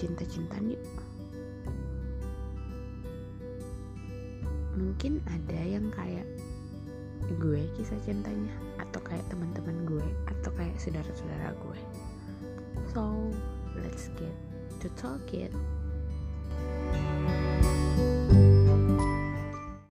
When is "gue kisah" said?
7.36-8.00